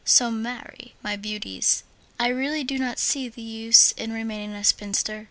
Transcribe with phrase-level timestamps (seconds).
[0.03, 1.83] So, marry, my beauties.
[2.19, 5.19] I really do not see the use in remaining a spinster!